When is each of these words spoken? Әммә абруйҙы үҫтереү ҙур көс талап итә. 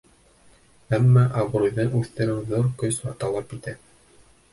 Әммә 0.97 1.25
абруйҙы 1.41 1.85
үҫтереү 1.99 2.39
ҙур 2.53 2.71
көс 2.85 2.97
талап 3.25 3.55
итә. 3.59 3.75